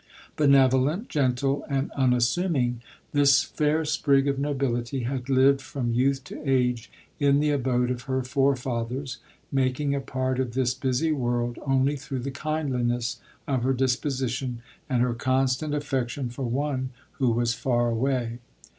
[0.35, 2.77] Benevolent, gentle, and unas suming,
[3.11, 7.91] this fair sprig of nobility had lived from you tli to age in the abode
[7.91, 9.19] of her fore fathers,
[9.51, 15.03] making a part of this busy world, only through the kindliness of her disposition, and
[15.03, 16.89] her constant affection for one
[17.19, 18.39] who was far away.